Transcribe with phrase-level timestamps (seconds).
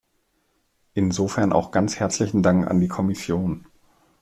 [0.95, 3.67] Insofern auch ganz herzlichen Dank an die Kommission.